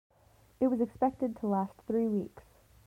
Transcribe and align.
It 0.59 0.65
was 0.69 0.81
expected 0.81 1.35
to 1.41 1.47
last 1.47 1.75
three 1.85 2.07
weeks. 2.07 2.41